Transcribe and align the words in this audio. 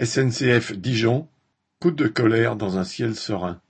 SNCF 0.00 0.74
Dijon, 0.74 1.26
coup 1.80 1.90
de 1.90 2.06
colère 2.06 2.54
dans 2.54 2.78
un 2.78 2.84
ciel 2.84 3.16
serein. 3.16 3.60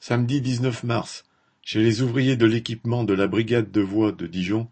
Samedi 0.00 0.40
19 0.40 0.82
mars, 0.82 1.24
chez 1.62 1.80
les 1.80 2.02
ouvriers 2.02 2.36
de 2.36 2.46
l'équipement 2.46 3.04
de 3.04 3.14
la 3.14 3.28
brigade 3.28 3.70
de 3.70 3.80
voies 3.80 4.10
de 4.10 4.26
Dijon, 4.26 4.66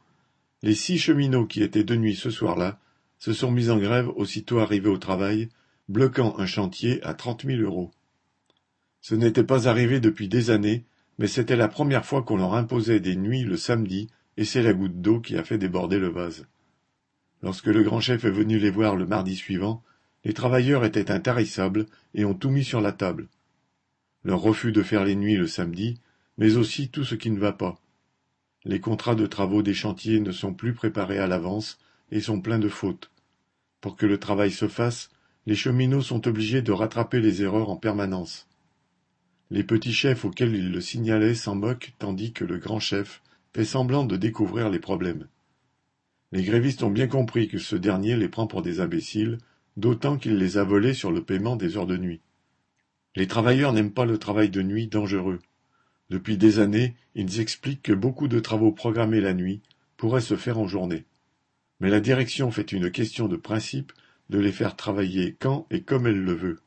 les 0.64 0.74
six 0.74 0.98
cheminots 0.98 1.46
qui 1.46 1.62
étaient 1.62 1.84
de 1.84 1.94
nuit 1.94 2.16
ce 2.16 2.28
soir-là 2.28 2.80
se 3.20 3.32
sont 3.32 3.52
mis 3.52 3.70
en 3.70 3.78
grève 3.78 4.08
aussitôt 4.16 4.58
arrivés 4.58 4.88
au 4.88 4.98
travail, 4.98 5.48
bloquant 5.88 6.36
un 6.38 6.46
chantier 6.46 7.00
à 7.04 7.14
trente 7.14 7.44
mille 7.44 7.62
euros. 7.62 7.92
Ce 9.00 9.14
n'était 9.14 9.44
pas 9.44 9.68
arrivé 9.68 10.00
depuis 10.00 10.26
des 10.26 10.50
années, 10.50 10.86
mais 11.18 11.28
c'était 11.28 11.54
la 11.54 11.68
première 11.68 12.04
fois 12.04 12.24
qu'on 12.24 12.36
leur 12.36 12.54
imposait 12.54 12.98
des 12.98 13.14
nuits 13.14 13.44
le 13.44 13.56
samedi, 13.56 14.08
et 14.36 14.44
c'est 14.44 14.62
la 14.62 14.72
goutte 14.72 15.00
d'eau 15.00 15.20
qui 15.20 15.36
a 15.36 15.44
fait 15.44 15.56
déborder 15.56 16.00
le 16.00 16.08
vase. 16.08 16.48
Lorsque 17.42 17.66
le 17.66 17.84
grand 17.84 18.00
chef 18.00 18.24
est 18.24 18.30
venu 18.30 18.58
les 18.58 18.70
voir 18.70 18.96
le 18.96 19.06
mardi 19.06 19.36
suivant, 19.36 19.84
les 20.24 20.32
travailleurs 20.32 20.84
étaient 20.84 21.10
intarissables 21.10 21.86
et 22.14 22.24
ont 22.24 22.34
tout 22.34 22.50
mis 22.50 22.64
sur 22.64 22.80
la 22.80 22.92
table. 22.92 23.28
Leur 24.24 24.40
refus 24.40 24.72
de 24.72 24.82
faire 24.82 25.04
les 25.04 25.16
nuits 25.16 25.36
le 25.36 25.46
samedi, 25.46 26.00
mais 26.38 26.56
aussi 26.56 26.88
tout 26.88 27.04
ce 27.04 27.14
qui 27.14 27.30
ne 27.30 27.38
va 27.38 27.52
pas. 27.52 27.78
Les 28.64 28.80
contrats 28.80 29.14
de 29.14 29.26
travaux 29.26 29.62
des 29.62 29.74
chantiers 29.74 30.20
ne 30.20 30.32
sont 30.32 30.54
plus 30.54 30.72
préparés 30.72 31.18
à 31.18 31.26
l'avance 31.26 31.78
et 32.10 32.20
sont 32.20 32.40
pleins 32.40 32.58
de 32.58 32.70
fautes. 32.70 33.10
Pour 33.82 33.96
que 33.96 34.06
le 34.06 34.18
travail 34.18 34.50
se 34.50 34.68
fasse, 34.68 35.10
les 35.46 35.54
cheminots 35.54 36.00
sont 36.00 36.26
obligés 36.26 36.62
de 36.62 36.72
rattraper 36.72 37.20
les 37.20 37.42
erreurs 37.42 37.68
en 37.68 37.76
permanence. 37.76 38.48
Les 39.50 39.62
petits 39.62 39.92
chefs 39.92 40.24
auxquels 40.24 40.56
ils 40.56 40.72
le 40.72 40.80
signalaient 40.80 41.34
s'en 41.34 41.54
moquent 41.54 41.92
tandis 41.98 42.32
que 42.32 42.46
le 42.46 42.56
grand 42.56 42.80
chef 42.80 43.22
fait 43.52 43.66
semblant 43.66 44.04
de 44.04 44.16
découvrir 44.16 44.70
les 44.70 44.78
problèmes. 44.78 45.28
Les 46.32 46.42
grévistes 46.42 46.82
ont 46.82 46.90
bien 46.90 47.06
compris 47.06 47.46
que 47.46 47.58
ce 47.58 47.76
dernier 47.76 48.16
les 48.16 48.28
prend 48.28 48.46
pour 48.46 48.62
des 48.62 48.80
imbéciles, 48.80 49.38
d'autant 49.76 50.16
qu'il 50.16 50.36
les 50.36 50.58
a 50.58 50.64
volés 50.64 50.94
sur 50.94 51.10
le 51.10 51.22
paiement 51.22 51.56
des 51.56 51.76
heures 51.76 51.86
de 51.86 51.96
nuit. 51.96 52.20
Les 53.16 53.26
travailleurs 53.26 53.72
n'aiment 53.72 53.92
pas 53.92 54.06
le 54.06 54.18
travail 54.18 54.50
de 54.50 54.62
nuit 54.62 54.86
dangereux. 54.86 55.40
Depuis 56.10 56.36
des 56.36 56.58
années, 56.58 56.94
ils 57.14 57.40
expliquent 57.40 57.82
que 57.82 57.92
beaucoup 57.92 58.28
de 58.28 58.40
travaux 58.40 58.72
programmés 58.72 59.20
la 59.20 59.34
nuit 59.34 59.62
pourraient 59.96 60.20
se 60.20 60.36
faire 60.36 60.58
en 60.58 60.68
journée. 60.68 61.04
Mais 61.80 61.90
la 61.90 62.00
direction 62.00 62.50
fait 62.50 62.72
une 62.72 62.90
question 62.90 63.28
de 63.28 63.36
principe 63.36 63.92
de 64.30 64.38
les 64.38 64.52
faire 64.52 64.76
travailler 64.76 65.36
quand 65.38 65.66
et 65.70 65.82
comme 65.82 66.06
elle 66.06 66.22
le 66.22 66.34
veut. 66.34 66.60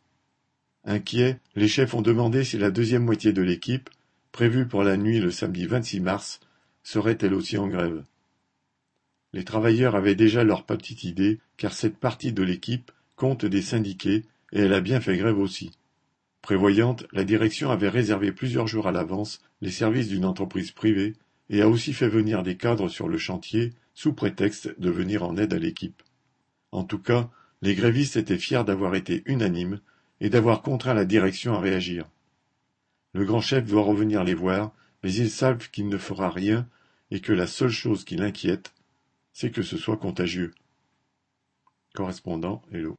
Inquiets, 0.86 1.40
les 1.56 1.68
chefs 1.68 1.94
ont 1.94 2.02
demandé 2.02 2.44
si 2.44 2.58
la 2.58 2.72
deuxième 2.72 3.04
moitié 3.04 3.34
de 3.34 3.42
l'équipe, 3.42 3.90
prévue 4.32 4.68
pour 4.68 4.84
la 4.84 4.96
nuit 4.96 5.20
le 5.20 5.32
samedi 5.32 5.66
26 5.66 6.00
mars, 6.00 6.40
serait 6.84 7.18
elle 7.22 7.34
aussi 7.34 7.58
en 7.58 7.68
grève. 7.68 8.04
Les 9.34 9.44
travailleurs 9.44 9.96
avaient 9.96 10.16
déjà 10.16 10.44
leur 10.44 10.66
petite 10.66 11.04
idée, 11.04 11.40
car 11.58 11.74
cette 11.74 11.98
partie 11.98 12.32
de 12.32 12.44
l'équipe 12.44 12.92
compte 13.18 13.46
des 13.46 13.62
syndiqués, 13.62 14.24
et 14.54 14.62
elle 14.62 14.74
a 14.74 14.80
bien 14.80 15.02
fait 15.02 15.18
grève 15.18 15.38
aussi. 15.38 15.72
Prévoyante, 16.42 17.06
la 17.12 17.26
direction 17.26 17.72
avait 17.72 17.90
réservé 17.90 18.32
plusieurs 18.32 18.68
jours 18.68 18.88
à 18.88 18.94
l'avance 18.94 19.42
les 19.60 19.72
services 19.72 20.08
d'une 20.08 20.24
entreprise 20.24 20.72
privée 20.72 21.14
et 21.50 21.62
a 21.62 21.68
aussi 21.68 21.92
fait 21.92 22.08
venir 22.08 22.44
des 22.44 22.56
cadres 22.56 22.88
sur 22.88 23.10
le 23.10 23.18
chantier 23.18 23.74
sous 23.94 24.14
prétexte 24.14 24.80
de 24.80 24.90
venir 24.90 25.24
en 25.24 25.36
aide 25.36 25.54
à 25.54 25.60
l'équipe. 25.60 26.02
En 26.72 26.86
tout 26.86 27.00
cas, 27.00 27.30
les 27.62 27.76
grévistes 27.76 28.16
étaient 28.16 28.38
fiers 28.38 28.64
d'avoir 28.64 28.96
été 28.96 29.24
unanimes 29.26 29.82
et 30.22 30.30
d'avoir 30.30 30.62
contraint 30.62 30.94
la 30.94 31.04
direction 31.04 31.54
à 31.54 31.60
réagir. 31.60 32.06
Le 33.14 33.26
grand 33.26 33.42
chef 33.42 33.66
doit 33.66 33.84
revenir 33.84 34.24
les 34.24 34.36
voir, 34.36 34.72
mais 35.04 35.12
ils 35.12 35.32
savent 35.32 35.70
qu'il 35.72 35.90
ne 35.90 35.98
fera 35.98 36.30
rien 36.30 36.66
et 37.12 37.20
que 37.20 37.34
la 37.34 37.48
seule 37.48 37.72
chose 37.72 38.06
qui 38.06 38.16
l'inquiète, 38.16 38.74
c'est 39.34 39.52
que 39.52 39.64
ce 39.64 39.76
soit 39.76 39.98
contagieux. 39.98 40.54
Correspondant 41.94 42.62
Hello. 42.72 42.96